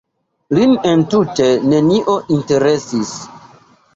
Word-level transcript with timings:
Lin 0.57 0.71
entute 0.91 1.51
nenio 1.73 2.17
interesis. 2.37 3.13